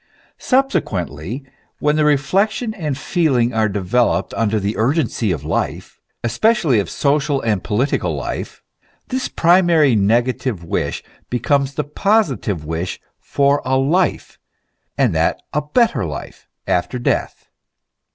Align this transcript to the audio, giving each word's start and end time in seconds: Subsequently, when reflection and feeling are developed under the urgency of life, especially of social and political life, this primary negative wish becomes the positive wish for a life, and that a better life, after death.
Subsequently, 0.39 1.43
when 1.77 1.95
reflection 1.97 2.73
and 2.73 2.97
feeling 2.97 3.53
are 3.53 3.69
developed 3.69 4.33
under 4.33 4.59
the 4.59 4.75
urgency 4.75 5.31
of 5.31 5.43
life, 5.43 5.99
especially 6.23 6.79
of 6.79 6.89
social 6.89 7.39
and 7.41 7.63
political 7.63 8.15
life, 8.15 8.63
this 9.09 9.27
primary 9.27 9.95
negative 9.95 10.63
wish 10.63 11.03
becomes 11.29 11.75
the 11.75 11.83
positive 11.83 12.65
wish 12.65 12.99
for 13.19 13.61
a 13.63 13.77
life, 13.77 14.39
and 14.97 15.13
that 15.13 15.39
a 15.53 15.61
better 15.61 16.03
life, 16.03 16.47
after 16.67 16.97
death. 16.97 17.47